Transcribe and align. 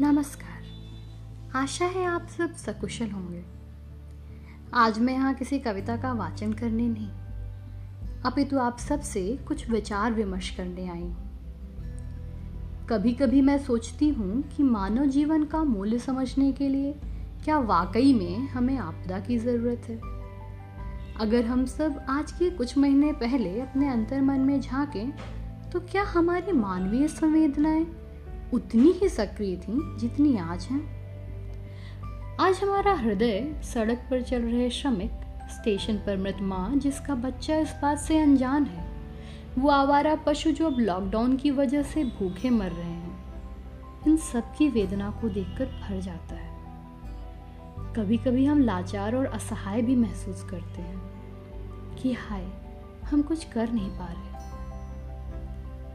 नमस्कार। 0.00 0.66
आशा 1.56 1.84
है 1.84 2.04
आप 2.04 2.26
सब 2.28 2.52
सकुशल 2.52 3.10
होंगे। 3.10 3.44
आज 4.74 4.98
मैं 4.98 5.14
यहाँ 5.14 5.34
किसी 5.34 5.58
कविता 5.58 5.96
का 5.96 6.12
वाचन 6.12 6.52
करने 6.52 6.88
नहीं, 6.88 7.08
अपितु 8.22 8.58
आप 8.58 8.78
सबसे 8.78 9.38
कुछ 9.48 9.70
विचार 9.70 10.12
विमर्श 10.12 10.50
करने 10.50 10.88
आई 10.88 11.00
हूँ। 11.00 11.16
कभी 12.90 13.12
कभी 13.12 13.42
मैं 13.42 13.58
सोचती 13.58 14.08
हूँ 14.08 14.42
कि 14.42 14.62
मानव 14.62 15.06
जीवन 15.06 15.44
का 15.44 15.64
मूल्य 15.64 15.98
समझने 15.98 16.52
के 16.52 16.68
लिए 16.68 16.92
क्या 17.44 17.58
वाकई 17.58 18.14
में 18.14 18.48
हमें 18.48 18.78
आपदा 18.78 19.20
की 19.20 19.38
ज़रूरत 19.38 19.82
है? 19.88 20.18
अगर 21.20 21.44
हम 21.44 21.64
सब 21.64 22.06
आज 22.08 22.32
के 22.32 22.50
कुछ 22.50 22.78
महीने 22.78 23.12
पहले 23.12 23.60
अपने 23.60 23.88
अंतर 23.88 24.20
मन 24.20 24.40
में 24.40 24.60
झांकें 24.60 25.37
तो 25.72 25.80
क्या 25.80 26.02
हमारी 26.02 26.52
मानवीय 26.52 27.08
संवेदनाएँ 27.08 27.86
उतनी 28.54 28.92
ही 28.92 29.08
सक्रिय 29.08 29.56
थी 29.56 29.98
जितनी 29.98 30.36
आज 30.36 30.64
हैं? 30.64 30.80
आज 32.40 32.60
हमारा 32.62 32.92
हृदय 32.94 33.60
सड़क 33.64 34.06
पर 34.10 34.22
चल 34.22 34.42
रहे 34.42 34.70
श्रमिक, 34.70 35.10
स्टेशन 35.50 35.96
पर 35.96 36.16
मृत 36.16 36.38
माँ 36.40 36.76
जिसका 36.76 37.14
बच्चा 37.14 37.56
इस 37.56 37.74
बात 37.82 37.98
से 37.98 38.18
अनजान 38.18 38.64
है, 38.64 38.86
वो 39.58 39.68
आवारा 39.68 40.14
पशु 40.14 40.50
जो 40.50 40.66
अब 40.66 40.78
लॉकडाउन 40.78 41.36
की 41.36 41.50
वजह 41.50 41.82
से 41.82 42.04
भूखे 42.04 42.50
मर 42.50 42.70
रहे 42.70 42.90
हैं, 42.90 43.18
इन 44.06 44.16
सब 44.16 44.54
की 44.58 44.68
वेदना 44.68 45.10
को 45.10 45.28
देखकर 45.28 45.66
भर 45.66 46.00
जाता 46.00 46.34
है। 46.34 46.56
कभी 47.94 48.16
कभी 48.16 48.44
हम 48.44 48.60
लाचार 48.60 49.16
और 49.16 49.26
असहाय 49.26 49.82
भी 49.82 49.96
महसूस 49.96 50.42
करते 50.50 50.82
हैं 50.82 50.98
कि 51.96 52.12
हाय, 52.12 52.48
हम 53.04 53.22
कुछ 53.22 53.44
कर 53.44 53.72
नहीं 53.72 53.90
पा 53.90 54.06
रहे। 54.06 54.27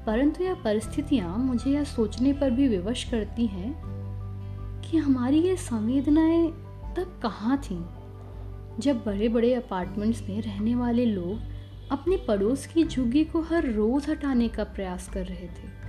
परंतु 0.08 0.44
यह 0.44 0.54
परिस्थितियाँ 0.54 1.38
मुझे 1.38 1.72
यह 1.72 1.84
सोचने 1.84 2.34
पर 2.34 2.52
भी 2.52 2.68
विवश 2.68 3.04
करती 3.04 3.46
हैं 3.46 3.74
कि 4.82 4.98
हमारी 4.98 5.42
ये 5.42 5.56
संवेदनाएँ 5.56 6.48
तब 6.98 7.20
कहाँ 7.24 7.58
थीं 7.58 7.84
जब 8.80 9.04
बड़े 9.06 9.30
बड़े 9.30 9.54
अपार्टमेंट्स 9.54 10.22
में 10.30 10.42
रहने 10.42 10.76
वाले 10.76 11.06
लोग 11.06 11.40
अपने 11.92 12.18
पड़ोस 12.18 12.66
की 12.68 12.84
झुग्गी 12.84 13.24
को 13.24 13.42
हर 13.42 13.72
रोज 13.72 14.10
हटाने 14.10 14.48
का 14.48 14.64
प्रयास 14.64 15.10
कर 15.10 15.26
रहे 15.26 15.48
थे। 15.48 15.84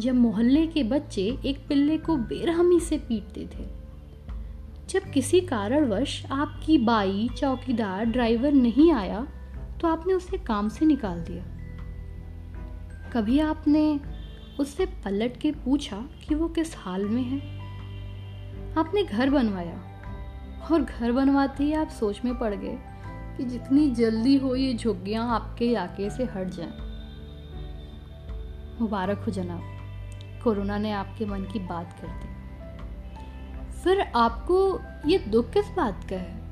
जब 0.00 0.14
मोहल्ले 0.14 0.66
के 0.66 0.82
बच्चे 0.82 1.38
एक 1.44 1.66
पिल्ले 1.68 1.98
को 1.98 2.16
बेरहमी 2.16 2.80
से 2.80 2.98
पीटते 2.98 3.48
थे। 3.54 3.66
जब 4.88 5.10
किसी 5.10 5.40
कारणवश 5.40 6.26
आपकी 6.26 6.78
बाई, 6.78 7.28
चौकीदार, 7.36 8.04
ड्राइवर 8.04 8.52
नहीं 8.52 8.92
आया 8.92 9.26
तो 9.80 9.88
आपने 9.88 10.12
उसे 10.12 10.38
काम 10.38 10.68
से 10.68 10.86
निकाल 10.86 11.20
दिया। 11.20 11.53
कभी 13.14 13.40
आपने 13.40 14.00
उससे 14.60 14.86
पलट 14.86 15.36
के 15.36 15.50
पूछा 15.50 15.96
कि 15.96 16.34
वो 16.34 16.48
किस 16.48 16.76
हाल 16.76 17.04
में 17.04 17.22
है 17.22 17.38
आपने 18.78 19.04
घर 19.04 19.30
बनवाया 19.30 19.80
और 20.72 20.82
घर 20.82 21.12
बनवाते 21.12 21.64
ही 21.64 21.72
आप 21.72 21.88
सोच 21.88 22.24
में 22.24 22.38
पड़ 22.38 22.54
गए 22.54 22.78
कि 23.36 23.44
जितनी 23.44 23.90
जल्दी 23.90 24.36
हो 24.36 24.54
ये 24.54 24.74
झुग्गियाँ 24.74 25.28
आपके 25.30 25.66
इलाके 25.66 26.10
से 26.10 26.24
हट 26.24 26.48
जाएँ। 26.48 26.72
मुबारक 28.80 29.18
हो 29.18 29.32
जनाब, 29.32 29.62
कोरोना 30.44 30.78
ने 30.78 30.92
आपके 30.92 31.26
मन 31.26 31.42
की 31.42 31.58
बात 31.58 31.98
कर 32.00 32.08
दी 32.08 33.72
फिर 33.72 34.00
आपको 34.00 34.80
ये 35.06 35.18
दुख 35.18 35.50
किस 35.50 35.66
बात 35.66 36.06
का 36.10 36.16
है 36.16 36.42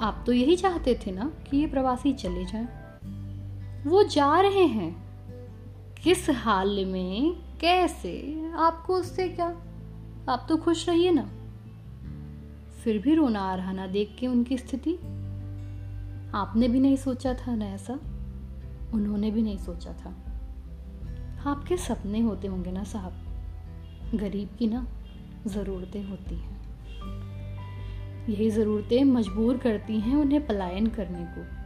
आप 0.00 0.22
तो 0.26 0.32
यही 0.32 0.56
चाहते 0.56 1.00
थे 1.06 1.10
ना 1.10 1.30
कि 1.50 1.56
ये 1.56 1.66
प्रवासी 1.66 2.12
चले 2.12 2.44
जाएँ। 2.44 2.68
वो 3.86 4.02
जा 4.02 4.40
रहे 4.40 4.64
हैं 4.64 5.01
किस 6.04 6.30
हाल 6.30 6.86
में, 6.86 7.36
कैसे, 7.60 8.44
आपको 8.54 8.94
उससे 8.94 9.28
क्या? 9.28 9.46
आप 10.28 10.46
तो 10.48 10.56
खुश 10.56 10.88
रहिए 10.88 11.10
ना। 11.10 11.22
फिर 12.84 12.98
भी 12.98 13.14
रोना 13.14 13.40
आ 13.40 13.54
रहा 13.54 13.72
ना 13.72 13.86
देख 13.86 14.16
के 14.18 14.26
उनकी 14.26 14.58
स्थिति? 14.58 14.94
आपने 16.34 16.68
भी 16.68 16.80
नहीं 16.80 16.96
सोचा 16.96 17.34
था 17.34 17.54
ना 17.54 17.64
ऐसा? 17.64 17.94
उन्होंने 18.94 19.30
भी 19.30 19.42
नहीं 19.42 19.58
सोचा 19.58 19.92
था। 19.92 20.10
आपके 21.50 21.76
सपने 21.76 22.20
होते 22.20 22.48
होंगे 22.48 22.72
ना 22.72 22.84
साहब। 22.84 23.12
गरीब 24.14 24.48
की 24.58 24.66
ना 24.66 24.86
ज़रूरतें 25.46 26.04
होती 26.04 26.34
हैं। 26.34 26.60
यही 28.28 28.50
ज़रूरतें 28.50 29.04
मजबूर 29.04 29.58
करती 29.58 30.00
हैं 30.00 30.16
उन्हें 30.16 30.46
पलायन 30.46 30.86
करने 30.86 31.24
को। 31.24 31.62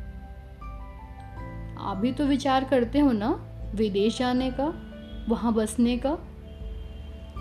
आप 1.82 1.96
भी 1.96 2.12
तो 2.12 2.24
विचार 2.26 2.64
करते 2.64 2.98
हो 2.98 3.12
ना 3.12 3.52
विदेश 3.76 4.18
जाने 4.18 4.50
का, 4.50 4.72
वहाँ 5.28 5.52
बसने 5.54 5.96
का। 5.96 6.14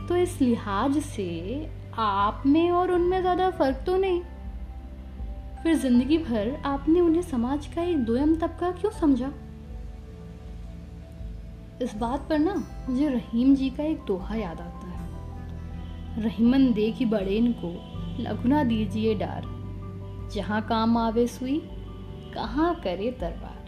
तो 0.08 0.16
इस 0.16 0.40
लिहाज 0.42 0.98
से 0.98 1.26
आप 1.98 2.44
में 2.46 2.72
और 2.72 2.92
उनमें 2.92 3.20
ज़्यादा 3.22 3.50
फ़र्क 3.50 3.84
तो 3.86 3.96
नहीं। 3.98 4.22
फिर 5.64 5.76
ज़िंदगी 5.76 6.18
भर 6.18 6.56
आपने 6.66 7.00
उन्हें 7.00 7.22
समाज 7.22 7.68
का 7.68 7.82
एक 7.82 8.04
दोयम 8.06 8.36
तबका 8.36 8.72
क्यों 8.72 8.92
समझा? 8.92 9.32
इस 11.82 11.96
बात 11.96 12.28
पर 12.30 12.40
ना 12.40 12.54
मुझे 12.90 13.08
रहीम 13.10 13.56
जी 13.56 13.70
का 13.70 13.84
एक 13.84 14.04
दोहा 14.08 14.36
याद 14.36 14.62
आता 14.62 14.88
है। 14.88 16.24
रहीमन 16.24 16.72
देखी 16.74 17.06
बड़ेन 17.06 17.52
को 17.64 17.74
लघुना 18.20 18.64
दीजिए 18.64 19.16
डार। 19.16 19.48
जहाँ 20.34 20.62
काम 20.62 20.98
आवे 20.98 21.28
सुई 21.28 21.60
कहाँ 22.34 22.74
करे 22.76 23.12
तरबार 23.12 23.65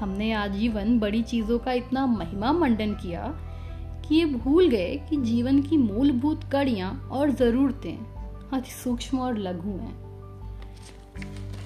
हमने 0.00 0.32
आजीवन 0.32 0.98
बड़ी 0.98 1.22
चीज़ों 1.22 1.58
का 1.58 1.72
इतना 1.72 2.06
महिमा 2.06 2.52
मंडन 2.52 2.92
किया 2.94 3.38
कि 4.08 4.14
ये 4.14 4.24
भूल 4.24 4.68
गए 4.68 5.06
कि 5.10 5.16
जीवन 5.16 5.62
की 5.62 5.76
मूलभूत 5.76 6.44
कड़ियाँ 6.52 7.08
और 7.12 7.30
जरूरतें 7.30 7.96
अति 8.52 8.70
सूक्ष्म 8.70 9.18
और 9.18 9.38
लघु 9.38 9.70
हैं। 9.70 10.06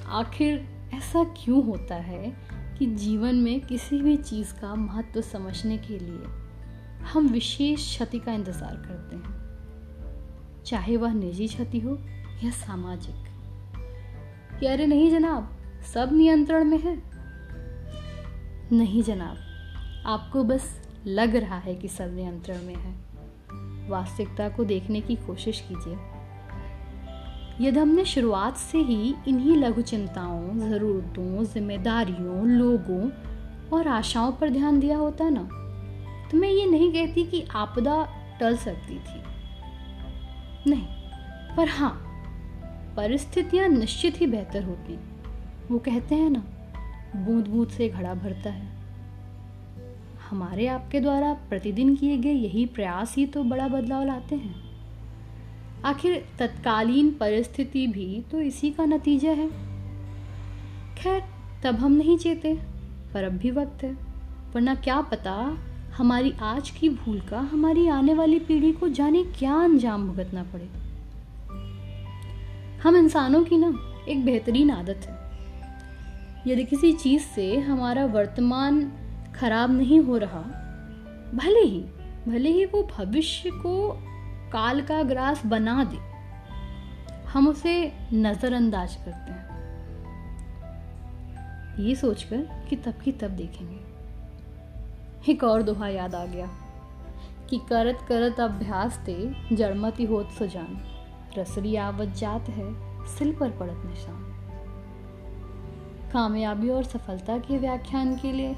आखिर 0.07 0.69
ऐसा 0.95 1.25
क्यों 1.25 1.65
होता 1.65 1.95
है 1.95 2.37
कि 2.79 2.87
जीवन 2.87 3.35
में 3.35 3.61
किसी 3.61 4.03
भी 4.03 4.17
चीज़ 4.17 4.55
का 4.55 4.75
महत्व 4.75 5.21
समझने 5.21 5.79
के 5.79 5.99
लिए 5.99 6.25
हम 7.05 7.29
विशेष 7.29 7.97
क्षति 7.97 8.19
का 8.19 8.33
इंतज़ार 8.33 8.77
करते 8.77 9.17
हैं? 9.17 9.41
चाहे 10.65 10.97
वह 10.97 11.13
निजी 11.13 11.47
क्षति 11.47 11.81
हो 11.81 11.99
या 12.45 12.51
सामाजिक। 12.51 13.27
अरे 14.67 14.87
नहीं 14.87 15.11
जनाब, 15.11 15.57
सब 15.95 16.11
नियंत्रण 16.13 16.65
में 16.65 16.79
है। 16.79 17.10
नहीं 18.73 19.03
जनाब। 19.03 19.37
आपको 20.07 20.43
बस 20.45 20.65
लग 21.07 21.37
रहा 21.37 21.57
है 21.59 21.75
कि 21.75 21.89
सब 21.89 22.15
नियंत्रण 22.15 22.63
में 22.63 22.75
है। 22.75 22.95
वास्तविकता 23.91 24.49
को 24.49 24.65
देखने 24.65 25.01
की 25.01 25.17
कोशिश 25.17 25.65
कीजिए। 25.69 25.97
यदि 27.61 27.79
हमने 27.79 28.05
शुरुआत 28.05 28.57
से 28.57 28.79
ही 28.79 29.15
इन्हीं 29.29 29.57
लघु 29.57 29.83
चिंताओं, 29.83 30.59
ज़रूरतों, 30.59 31.45
जिम्मेदारियों, 31.45 32.47
लोगों 32.47 33.11
और 33.71 33.89
आशाओं 33.89 34.33
पर 34.33 34.51
ध्यान 34.51 34.81
दिया 34.81 34.97
होता 34.97 35.29
ना 35.29 35.49
तो 36.31 36.39
मैं 36.39 36.49
ये 36.49 36.67
नहीं 36.67 36.93
कहती 36.93 37.25
कि 37.25 37.45
आपदा 37.55 38.07
टल 38.41 38.57
सकती 38.57 38.99
थी। 38.99 39.21
नहीं, 40.71 40.87
पर 41.57 41.69
हाँ 41.69 41.93
परिस्थितियाँ 42.97 43.69
निश्चित 43.69 44.21
ही 44.21 44.27
बेहतर 44.27 44.63
होती। 44.63 44.99
वो 45.71 45.79
कहते 45.79 46.15
हैं 46.15 46.31
ना 46.31 46.43
बूंद 47.17 47.47
बूंद 47.49 47.69
से 47.69 47.89
घड़ा 47.89 48.15
भरता 48.15 48.51
है। 48.51 48.69
हमारे 50.31 50.67
आपके 50.67 51.01
द्वारा 51.01 51.33
प्रतिदिन 51.33 51.97
किए 51.97 52.17
गए 52.19 52.33
यही 52.33 52.67
प्रयास 52.67 53.15
ही 53.17 53.27
तो 53.27 53.45
बड़ा 53.45 53.69
बदलाव 53.69 54.05
लाते 54.05 54.35
हैं। 54.35 54.55
आखिर 55.85 56.25
तत्कालीन 56.39 57.11
परिस्थिति 57.11 57.87
भी 57.87 58.25
तो 58.31 58.41
इसी 58.41 58.71
का 58.71 58.85
नतीजा 58.85 59.31
है। 59.31 59.49
खैर, 60.97 61.23
तब 61.65 61.75
हम 61.75 61.93
नहीं 61.93 62.19
चेते, 62.19 62.55
पर 63.15 63.25
अब 63.25 63.33
भी 63.33 63.51
वक्त 63.51 63.83
है। 63.83 63.93
वरना 64.55 64.75
क्या 64.75 65.01
पता 65.01 65.59
हमारी 65.97 66.33
आज 66.43 66.71
की 66.71 66.89
भूल 66.89 67.21
का 67.21 67.39
हमारी 67.39 67.89
आने 67.89 68.15
वाली 68.15 68.39
पीढ़ी 68.39 68.73
को 68.73 68.89
जाने 68.89 69.25
क्या 69.25 69.55
अंजाम 69.55 70.07
भुगतना 70.07 70.43
पड़े। 70.43 70.69
हम 72.83 72.97
इंसानों 72.97 73.45
की 73.45 73.59
ना 73.59 73.73
एक 74.09 74.25
बेहतरीन 74.25 74.71
आदत 74.71 75.07
है। 75.09 75.20
यदि 76.47 76.65
किसी 76.65 76.93
चीज़ 76.93 77.25
से 77.25 77.59
हमारा 77.59 78.07
वर्तमान 78.07 78.93
खराब 79.35 79.71
नहीं 79.71 80.01
हो 80.01 80.17
रहा, 80.17 80.41
भले 81.35 81.61
ही 81.61 81.85
भले 82.29 82.49
ही 82.49 82.65
वो 82.65 82.83
भविष्य 82.83 83.51
को 83.51 83.91
काल 84.53 84.83
का 84.83 85.03
ग्रास 85.03 85.47
बना 85.47 85.85
दे, 85.85 85.97
हम 87.29 87.49
उसे 87.49 87.93
नज़रअंदाज 88.13 88.97
करते 88.97 89.09
हैं। 89.09 89.51
ये 91.81 91.95
सोचकर 91.95 92.67
कि 92.69 92.77
तब 92.77 92.95
की 93.05 93.13
तब 93.13 93.29
देखेंगे। 93.29 93.81
एक 95.33 95.45
और 95.45 95.63
दोहा 95.63 95.89
याद 95.89 96.15
आ 96.15 96.27
गया 96.27 96.51
कि 97.51 97.61
करत 97.69 97.99
करत 98.09 98.41
अभ्यास 98.41 99.01
ते 99.07 99.35
जड़मती 99.53 100.05
होत 100.05 100.31
सजान, 100.31 100.81
रसरी 101.39 101.77
आवत 101.77 102.09
जात 102.09 102.49
है, 102.49 102.75
सिल 103.09 103.33
पर 103.33 103.51
पड़त 103.51 103.83
निशान। 103.87 104.40
कामयाबी 106.13 106.69
और 106.69 106.85
सफलता 106.85 107.39
के 107.39 107.59
व्याख्यान 107.59 108.17
के 108.17 108.33
लिए। 108.33 108.57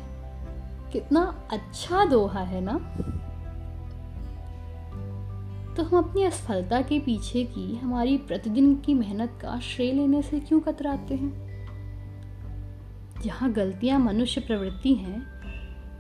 कितना 0.93 1.49
अच्छा 1.51 2.05
दोहा 2.05 2.41
है 2.41 2.61
ना? 2.61 2.79
तो 5.77 5.83
हम 5.83 5.99
अपनी 5.99 6.25
असफलता 6.25 6.81
के 6.81 6.99
पीछे 6.99 7.45
की, 7.45 7.77
हमारी 7.77 8.19
प्रतिदिन 8.19 8.77
की 8.77 8.95
मेहनत 8.95 9.39
का 9.43 9.61
श्रेय 9.61 9.93
लेने 9.93 10.23
से 10.23 10.41
क्यों 10.41 10.61
कतराते 10.61 11.15
हैं? 11.15 11.53
जहाँ 13.25 13.53
गलतियाँ 13.53 13.99
मनुष्य 13.99 14.41
प्रवृत्ति 14.41 14.95
हैं, 14.95 15.27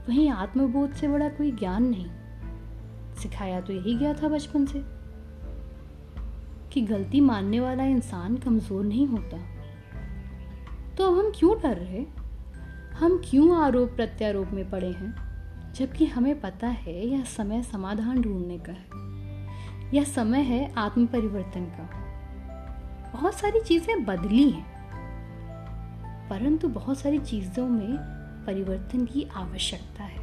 वहीं 0.09 0.31
आत्मबोध 0.31 0.93
से 0.93 1.09
बड़ा 1.09 1.29
कोई 1.29 1.51
ज्ञान 1.51 1.83
नहीं। 1.83 2.07
सिखाया 3.15 3.61
तो 3.61 3.73
यही 3.73 3.95
गया 3.95 4.15
था 4.15 4.29
बचपन 4.29 4.67
से 4.67 4.83
कि 6.73 6.81
गलती 6.81 7.21
मानने 7.21 7.61
वाला 7.61 7.85
इंसान 7.85 8.37
कमज़ोर 8.37 8.85
नहीं 8.85 9.07
होता। 9.07 9.62
तो 10.99 11.07
अब 11.07 11.19
हम 11.19 11.33
क्यों 11.37 11.61
डर 11.61 11.77
रहे 11.77 12.05
हम 12.99 13.23
क्यों 13.25 13.63
आरोप 13.63 13.91
प्रत्यारोप 13.91 14.49
में 14.49 14.71
पड़े 14.71 14.87
हैं? 14.87 15.15
जबकि 15.73 16.07
हमें 16.07 16.41
पता 16.41 16.67
है 16.67 17.07
यह 17.07 17.25
समय 17.25 17.63
समाधान 17.63 18.23
ढूँढने 18.23 18.59
का 18.59 18.73
है। 18.73 18.87
यह 19.95 20.05
समय 20.05 20.41
है 20.41 20.75
आत्म 20.75 21.07
परिवर्तन 21.07 21.65
का। 21.65 21.89
बहुत 23.13 23.35
सारी 23.35 23.61
चीज़ें 23.61 24.05
बदली 24.05 24.51
हैं, 24.51 24.67
परंतु 26.31 26.69
बहुत 26.69 26.99
सारी 26.99 27.19
चीज़ों 27.19 27.69
में 27.69 27.97
परिवर्तन 28.47 29.07
की 29.07 29.29
आवश्यकता 29.35 30.05
है। 30.05 30.21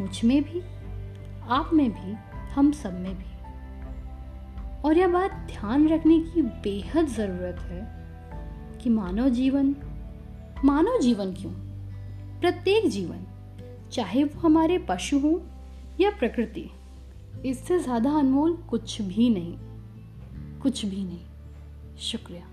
मुझमें 0.00 0.42
भी, 0.42 0.60
आप 1.48 1.70
में 1.72 1.90
भी, 1.90 2.12
हम 2.52 2.72
सब 2.72 3.00
में 3.00 3.18
भी। 3.18 3.32
और 4.82 4.98
यह 4.98 5.08
बात 5.08 5.32
ध्यान 5.32 5.88
रखने 5.88 6.18
की 6.18 6.42
बेहद 6.42 7.06
ज़रूरत 7.06 7.60
है 7.60 8.01
कि 8.82 8.90
मानव 8.90 9.28
जीवन 9.28 9.74
मानव 10.64 11.00
जीवन 11.00 11.32
क्यों? 11.32 11.52
प्रत्येक 12.40 12.88
जीवन, 12.88 13.26
चाहे 13.92 14.24
वो 14.24 14.40
हमारे 14.40 14.78
पशु 14.78 15.18
हो 15.18 15.42
या 16.00 16.10
प्रकृति, 16.10 16.70
इससे 17.46 17.78
ज़्यादा 17.78 18.10
अनमोल 18.10 18.52
कुछ 18.70 19.00
भी 19.02 19.28
नहीं, 19.30 19.56
कुछ 20.60 20.84
भी 20.84 21.04
नहीं। 21.04 21.20
शुक्रिया। 21.98 22.46